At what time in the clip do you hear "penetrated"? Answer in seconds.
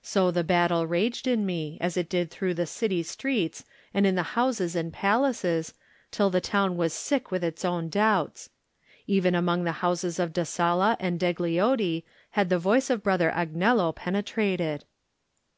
13.94-14.84